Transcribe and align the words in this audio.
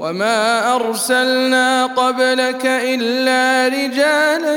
وما 0.00 0.74
ارسلنا 0.76 1.86
قبلك 1.86 2.66
الا 2.66 3.68
رجالا 3.68 4.56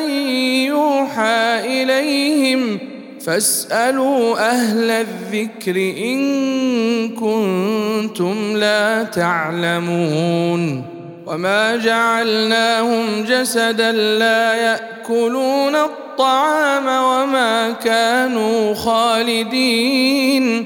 يوحى 0.66 1.60
اليهم 1.84 2.80
فاسالوا 3.26 4.50
أهل 4.50 4.92
الذكر 4.92 5.76
ان 5.98 7.10
كنتم 7.10 8.58
لا 8.58 9.04
تعلمون 9.04 10.84
وما 11.26 11.76
جعلناهم 11.76 13.24
جسدا 13.24 13.92
لا 13.92 14.54
ياكلون 14.54 15.76
الطعام 15.76 16.86
وما 16.86 17.72
كانوا 17.72 18.74
خالدين 18.74 20.66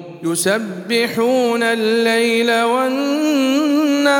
يسبحون 0.23 1.63
الليل 1.63 2.61
والنهار 2.61 4.11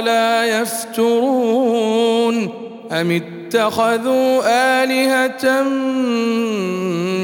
لا 0.00 0.60
يفترون 0.60 2.48
أم 2.92 3.10
اتخذوا 3.10 4.42
آلهة 4.82 5.62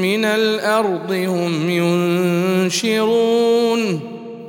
من 0.01 0.25
الأرض 0.25 1.11
هم 1.11 1.69
ينشرون 2.69 4.06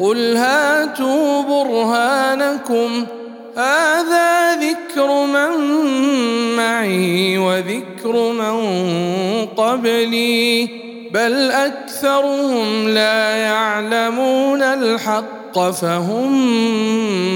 قل 0.00 0.36
هاتوا 0.36 1.42
برهانكم 1.42 3.06
هذا 3.56 4.56
ذكر 4.56 5.26
من 5.26 5.76
معي 6.56 7.38
وذكر 7.38 8.32
من 8.32 8.56
قبلي 9.46 10.68
بل 11.14 11.50
اكثرهم 11.50 12.88
لا 12.88 13.36
يعلمون 13.36 14.62
الحق 14.62 15.70
فهم 15.70 16.32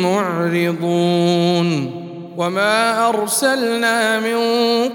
معرضون 0.03 2.04
وما 2.37 3.09
ارسلنا 3.09 4.21
من 4.21 4.39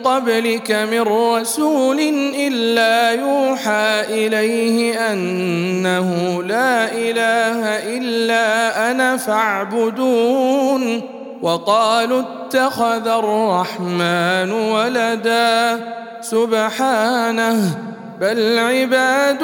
قبلك 0.03 0.71
من 0.71 1.01
رسول 1.01 1.99
الا 2.35 3.11
يوحى 3.11 4.01
اليه 4.09 5.11
انه 5.11 6.43
لا 6.43 6.91
اله 6.91 7.63
الا 7.97 8.91
أنا 8.91 9.17
فاعبدون 9.17 11.01
وقالوا 11.41 12.21
اتخذ 12.21 13.07
الرحمن 13.07 14.51
ولدا 14.51 15.79
سبحانه 16.21 17.77
بل 18.21 18.59
عباد 18.59 19.43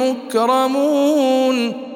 مكرمون 0.00 1.86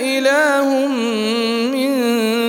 إله 0.00 0.86
من 1.74 1.92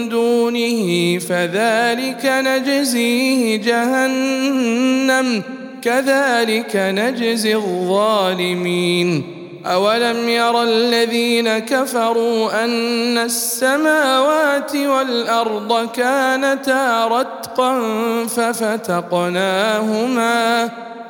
دونه 0.10 1.20
فذلك 1.20 2.24
نجزيه 2.26 3.56
جهنم 3.56 5.44
كذلك 5.82 6.76
نجزي 6.76 7.56
الظالمين. 7.56 9.24
أولم 9.66 10.30
ير 10.30 10.64
الذين 10.64 11.60
كفروا 11.60 12.64
أن 12.66 13.18
السماوات 13.18 14.76
والأرض 14.76 15.90
كانتا 15.96 17.08
رتقا 17.08 17.82
ففتقناهما 18.28 19.64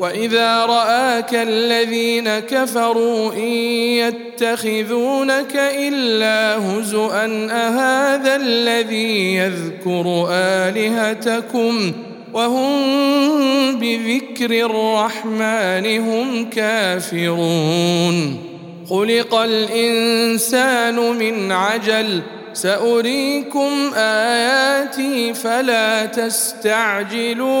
وإذا 0.00 0.64
رآك 0.64 1.34
الذين 1.34 2.38
كفروا 2.38 3.32
إن 3.32 3.52
يتخذونك 4.00 5.56
إلا 5.56 6.56
هزءا 6.56 7.48
أهذا 7.50 8.36
الذي 8.36 9.34
يذكر 9.36 10.28
آلهتكم؟ 10.30 11.92
وهم 12.32 12.70
بذكر 13.78 14.50
الرحمن 14.50 16.00
هم 16.00 16.50
كافرون. 16.50 18.38
خلق 18.90 19.34
الإنسان 19.34 20.96
من 20.96 21.52
عجل 21.52 22.22
سأريكم 22.52 23.90
آياتي 23.96 25.34
فلا 25.34 26.06
تستعجلون. 26.06 27.60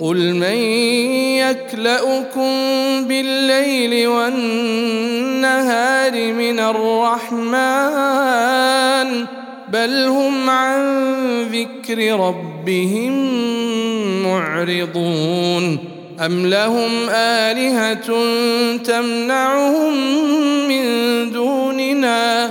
قل 0.00 0.34
من 0.34 0.56
يكلأكم 1.42 2.52
بالليل 3.08 4.08
والنهار 4.08 5.52
من 6.32 6.60
الرحمن 6.60 7.48
بل 9.72 10.04
هم 10.04 10.50
عن 10.50 10.82
ذكر 11.42 12.20
ربهم 12.20 13.12
معرضون 14.22 15.78
أم 16.20 16.46
لهم 16.46 17.08
آلهة 17.10 18.06
تمنعهم 18.76 19.94
من 20.68 20.84
دوننا 21.32 22.50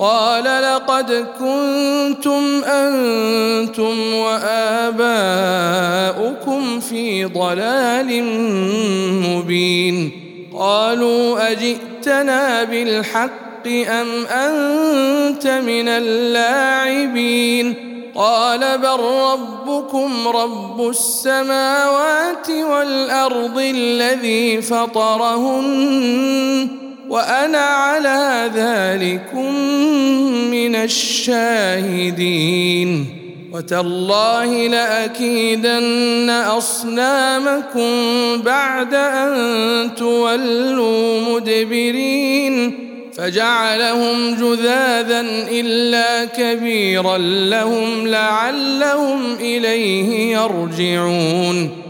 قال 0.00 0.44
لقد 0.44 1.26
كنتم 1.38 2.64
أنتم 2.64 4.14
وآباؤكم 4.14 5.10
في 6.80 7.24
ضلال 7.24 8.24
مبين. 9.28 10.12
قالوا 10.58 11.52
أجئتنا 11.52 12.64
بالحق 12.64 13.66
أم 13.66 14.26
أنت 14.26 15.46
من 15.46 15.88
اللاعبين؟ 15.88 17.74
قال 18.14 18.78
بل 18.78 19.00
ربكم 19.00 20.28
رب 20.28 20.88
السماوات 20.88 22.50
والأرض 22.50 23.58
الذي 23.58 24.62
فطرهن. 24.62 26.68
وأنا 27.10 27.58
على 27.58 28.50
ذلكم 28.54 29.54
من 30.50 30.76
الشاهدين. 30.76 32.26
وتالله 33.52 34.68
لأكيدن 34.68 36.30
أصنامكم 36.30 37.92
بعد 38.42 38.94
أن 38.94 39.94
تولوا 39.94 41.20
مدبرين. 41.20 42.86
فجعلهم 43.16 44.34
جذاذا 44.34 45.20
إلا 45.50 46.24
كبيرا 46.24 47.18
لهم 47.18 48.06
لعلهم 48.06 49.34
إليه 49.40 50.36
يرجعون. 50.36 51.89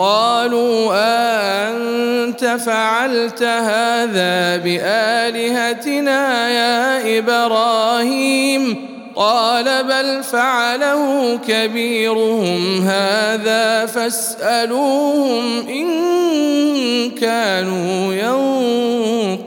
قالوا 0.00 0.92
انت 1.68 2.44
فعلت 2.44 3.42
هذا 3.42 4.56
بآلهتنا 4.56 6.50
يا 6.50 7.18
إبراهيم؟ 7.18 8.88
قال 9.16 9.84
بل 9.84 10.22
فعله 10.22 11.36
كبيرهم 11.48 12.82
هذا 12.88 13.86
فاسألوهم 13.86 15.68
إن 15.68 15.90
كانوا 17.10 18.14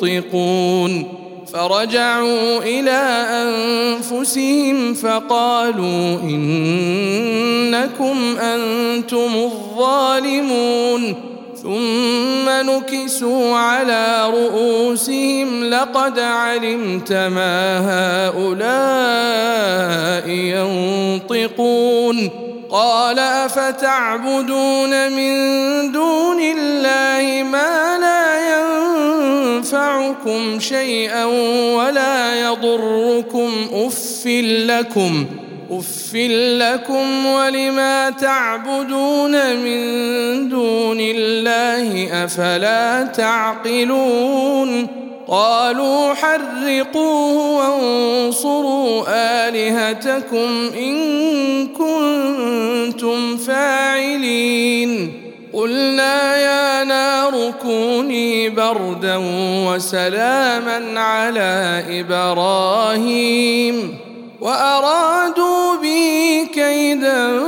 ينطقون. 0.02 1.23
فرجعوا 1.54 2.58
إلى 2.58 3.26
أنفسهم 3.30 4.94
فقالوا 4.94 6.20
إنكم 6.24 8.38
أنتم 8.40 9.32
الظالمون 9.36 11.16
ثم 11.64 12.50
نكسوا 12.50 13.58
على 13.58 14.30
رؤوسهم 14.30 15.64
لقد 15.64 16.20
علمت 16.20 17.14
ما 17.14 17.80
هؤلاء 18.30 20.30
ينطقون 20.30 22.30
قال 22.72 23.20
أفتعبدون 23.20 25.12
من 25.12 25.34
دون 25.92 26.40
الله 26.40 27.44
ما 27.44 27.98
لا 28.02 28.23
ينفعكم 29.74 30.60
شيئا 30.60 31.26
ولا 31.76 32.42
يضركم 32.42 33.52
اف 33.74 34.26
لكم 34.68 35.26
اف 35.72 36.16
لكم 36.62 37.26
ولما 37.26 38.10
تعبدون 38.10 39.56
من 39.56 40.50
دون 40.50 40.98
الله 41.00 42.24
أفلا 42.24 43.04
تعقلون؟ 43.04 44.88
قالوا 45.28 46.14
حرقوه 46.14 47.58
وانصروا 47.58 49.04
آلهتكم 49.08 50.70
إن 50.78 51.68
كنتم 51.68 53.38
فاعلين. 53.38 55.33
قلنا 55.54 56.38
يا 56.38 56.84
نار 56.84 57.54
كوني 57.62 58.50
بردا 58.50 59.18
وسلاما 59.68 61.00
على 61.00 61.84
إبراهيم. 61.90 63.98
وأرادوا 64.42 65.76
به 65.84 66.48
كيدا 66.54 67.40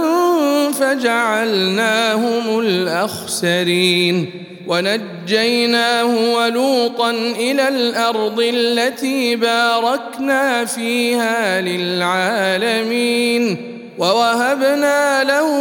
فجعلناهم 0.71 2.59
الأخسرين. 2.59 4.31
ونجيناه 4.67 6.33
ولوطا 6.33 7.11
إلى 7.11 7.67
الأرض 7.67 8.39
التي 8.39 9.35
باركنا 9.35 10.65
فيها 10.65 11.61
للعالمين. 11.61 13.74
ووهبنا 13.97 15.23
له 15.23 15.51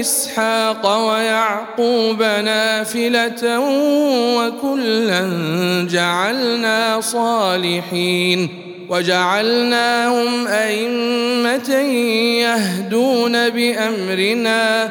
إسحاق 0.00 1.08
ويعقوب 1.08 2.22
نافلة 2.22 3.58
وكلا 4.38 5.22
جعلنا 5.90 7.00
صالحين 7.00 8.48
وجعلناهم 8.88 10.46
أئمة 10.46 11.70
يهدون 12.40 13.48
بأمرنا 13.48 14.90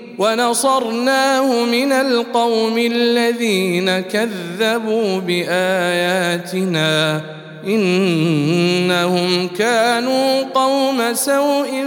ونصرناه 0.21 1.65
من 1.65 1.91
القوم 1.91 2.77
الذين 2.77 3.99
كذبوا 3.99 5.19
بآياتنا 5.19 7.21
إنهم 7.67 9.47
كانوا 9.47 10.43
قوم 10.43 11.13
سوء 11.13 11.85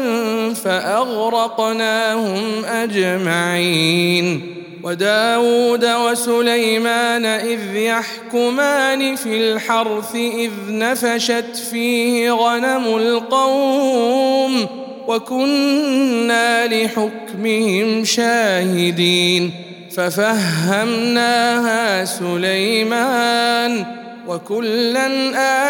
فأغرقناهم 0.64 2.64
أجمعين 2.64 4.55
وداود 4.83 5.85
وسليمان 5.85 7.26
إذ 7.26 7.76
يحكمان 7.76 9.17
في 9.17 9.37
الحرث 9.37 10.14
إذ 10.14 10.50
نفشت 10.69 11.57
فيه 11.71 12.33
غنم 12.33 12.97
القوم 12.97 14.85
وكنا 15.09 16.67
لحكمهم 16.67 18.05
شاهدين 18.05 19.51
ففهمناها 19.97 22.05
سليمان 22.05 23.85
وكلا 24.29 25.07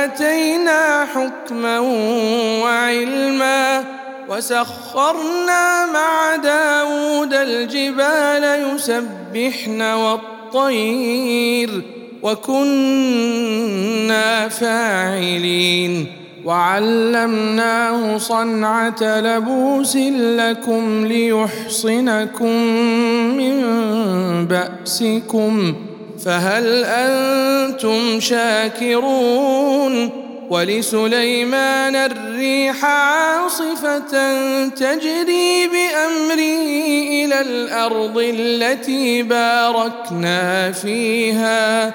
آتينا 0.05 1.05
حكما 1.15 1.79
وعلما 2.63 3.85
وسخرنا 4.29 5.87
مع 5.87 6.37
داود 6.37 7.35
الجبال 7.35 8.75
يسبحن 8.75 9.83
والطير 9.83 11.71
وكنا 12.23 13.69
فاعلين 14.49 16.24
وعلمناه 16.45 18.19
صنعة 18.19 19.21
لبوس 19.21 19.97
لكم 20.37 21.07
ليحصنكم 21.07 22.57
من 23.37 23.55
بأسكم 24.47 25.75
فهل 26.25 26.85
أنتم 26.85 28.21
شاكرون 28.21 30.11
ولسليمان 30.51 31.97
الريح 31.97 32.85
عاصفة 32.85 33.99
تجري 34.69 35.69
بأمره 35.69 36.67
إلى 37.11 37.41
الأرض 37.41 38.19
التي 38.19 39.23
باركنا 39.23 40.73
فيها 40.73 41.95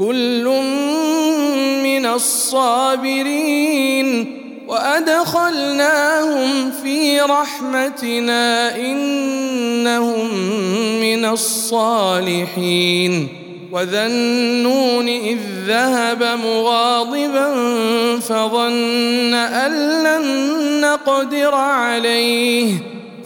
كل 0.00 0.44
من 1.84 2.06
الصابرين 2.06 4.06
وأدخلناهم 4.68 6.70
في 6.82 7.20
رحمتنا 7.20 8.76
إنهم 8.76 10.34
من 11.00 11.24
الصالحين 11.24 13.28
وذا 13.72 14.06
النون 14.06 15.08
إذ 15.08 15.38
ذهب 15.66 16.22
مغاضبا 16.22 17.54
فظن 18.20 19.34
أن 19.34 20.02
لن 20.02 20.80
نقدر 20.80 21.54
عليه 21.54 22.89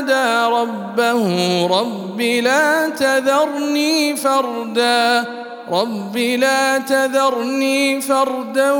نادى 0.00 0.54
ربه 0.54 1.66
رب 1.66 2.20
لا 2.20 2.88
تذرني 2.88 4.16
فردا 4.16 5.24
رب 5.72 6.16
لا 6.16 6.78
تذرني 6.78 8.00
فردا 8.00 8.72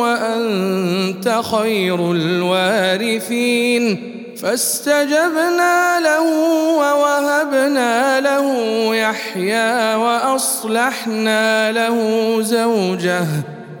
وأنت 0.00 1.40
خير 1.52 2.12
الوارثين. 2.12 4.10
فاستجبنا 4.42 6.00
له 6.00 6.22
ووهبنا 6.78 8.20
له 8.20 8.46
يحيى 8.94 9.94
وأصلحنا 9.94 11.72
له 11.72 12.36
زوجه. 12.40 13.26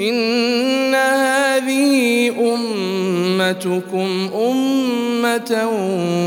إن 0.00 0.94
هذه 0.94 2.28
أمتكم 2.54 4.30
أمة 4.34 5.68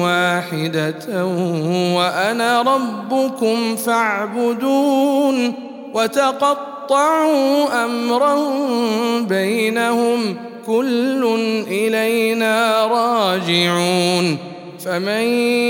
واحدة 0.04 1.26
وأنا 1.96 2.62
ربكم 2.62 3.76
فاعبدون 3.76 5.54
وتقطعوا 5.94 7.86
امرهم 7.86 9.26
بينهم 9.26 10.36
كل 10.68 11.38
إلينا 11.68 12.86
راجعون 12.86 14.53
فمن 14.86 15.24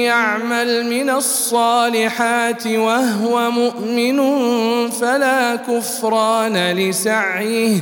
يعمل 0.10 0.86
من 0.86 1.10
الصالحات 1.10 2.68
وهو 2.68 3.52
مؤمن 3.52 4.20
فلا 4.90 5.56
كفران 5.56 6.72
لسعيه 6.72 7.78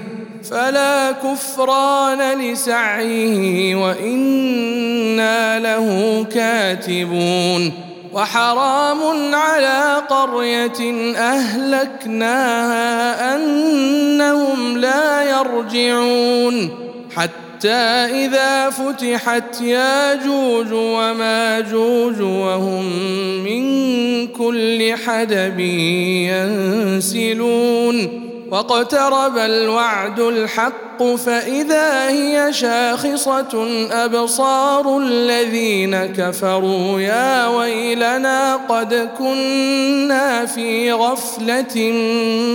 فلا 0.52 1.12
كفران 1.12 2.40
لسعيه 2.40 3.76
وإنا 3.76 5.60
له 5.60 6.26
كاتبون. 6.34 7.74
وحرام 8.14 9.36
على 9.36 10.04
قرية 10.10 11.14
أهلكناها 11.18 12.86
أنهم 13.36 14.78
لا 14.78 15.24
يرجعون. 15.24 16.70
حتى 17.16 17.51
حتى 17.62 18.26
إذا 18.26 18.70
فتحت 18.70 19.62
ياجوج 19.62 20.74
وماجوج 20.74 22.22
وهم 22.22 22.86
من 23.44 24.28
كل 24.28 24.94
حدب 25.06 25.60
ينسلون. 27.00 28.22
واقترب 28.52 29.38
الوعد 29.38 30.20
الحق 30.20 31.04
فإذا 31.04 32.10
هي 32.10 32.54
شاخصة 32.54 33.68
أبصار 33.92 34.98
الذين 34.98 36.06
كفروا. 36.06 37.00
يا 37.00 37.48
ويلنا 37.48 38.56
قد 38.56 39.10
كنا 39.18 40.46
في 40.46 40.92
غفلة 40.92 41.92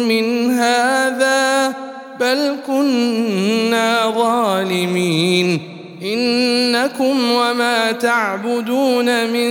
من 0.09 0.51
هذا. 0.51 1.75
بل 2.21 2.57
كنا 2.67 4.13
ظالمين 4.17 5.61
انكم 6.03 7.31
وما 7.33 7.93
تعبدون 7.93 9.27
من 9.27 9.49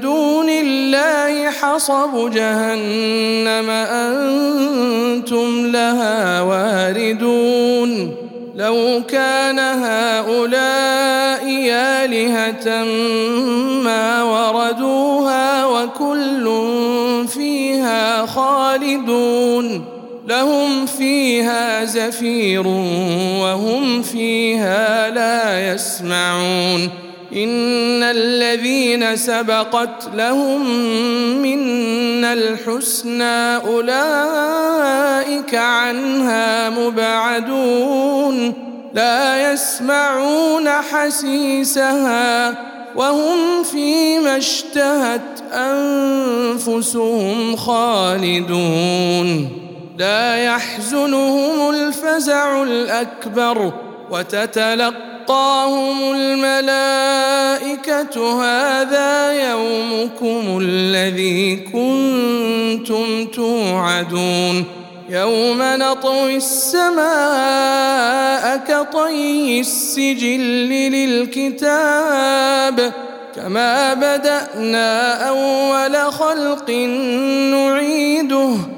دون 0.00 0.48
الله 0.48 1.50
حصب 1.50 2.30
جهنم 2.30 3.70
أنتم 3.70 5.66
لها 5.66 6.40
واردون 6.40 8.14
لو 8.56 9.02
كان 9.08 9.58
هؤلاء 9.58 11.44
الهه 12.04 12.84
ما 13.84 14.22
وردوها 14.22 15.66
وكل 15.66 16.44
فيها 17.28 18.26
خالدون 18.26 19.84
لهم 20.28 20.86
فيها 21.48 21.84
زفير 21.84 22.66
وهم 23.40 24.02
فيها 24.02 25.10
لا 25.10 25.72
يسمعون. 25.72 26.90
إن 27.32 28.02
الذين 28.02 29.16
سبقت 29.16 30.08
لهم 30.14 30.66
منا 31.42 32.32
الحسنى 32.32 33.56
أولئك 33.56 35.54
عنها 35.54 36.70
مبعدون. 36.70 38.54
لا 38.94 39.52
يسمعون 39.52 40.68
حسيسها 40.68 42.54
وهم 42.96 43.62
فيما 43.62 44.36
اشتهت 44.36 45.20
أنفسهم 45.52 47.56
خالدون. 47.56 49.48
لا 49.98 50.44
يحزنهم 50.44 51.70
الفزع 51.70 52.62
الأكبر 52.62 53.72
وتتلقاهم 54.10 56.14
الملائكة 56.14 57.62
هذا 58.42 59.32
يومكم 59.50 60.58
الذي 60.62 61.56
كنتم 61.56 63.26
توعدون 63.26 64.64
يوم 65.08 65.58
نطوي 65.60 66.36
السماء 66.36 66.96
كطي 68.56 69.60
السجل 69.60 70.40
للكتاب 70.92 72.92
كما 73.36 73.94
بدأنا 73.94 75.28
أول 75.28 76.12
خلق 76.12 76.70
نعيده 77.50 78.77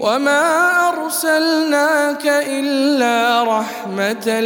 وما 0.00 0.88
ارسلناك 0.88 2.26
الا 2.26 3.42
رحمه 3.42 4.40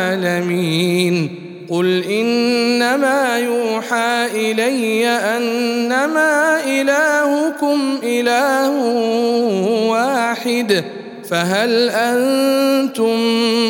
للعالمين 0.00 1.30
قل 1.70 2.04
انما 2.04 3.38
يوحى 3.38 4.26
الي 4.34 5.08
انما 5.08 6.64
الهكم 6.64 7.98
اله 8.02 8.70
واحد 9.90 10.84
فهل 11.30 11.90
أنتم 11.90 13.16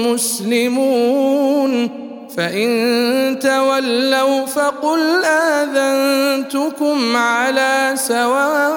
مسلمون 0.07 1.91
فان 2.37 3.39
تولوا 3.39 4.47
فقل 4.47 5.25
اذنتكم 5.25 7.17
على 7.17 7.93
سواء 7.95 8.77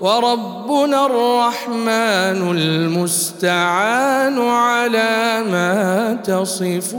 وربنا 0.00 1.06
الرحمن 1.06 2.56
المستعان 2.56 4.38
على 4.38 5.44
ما 5.50 6.14
تصفون. 6.24 6.90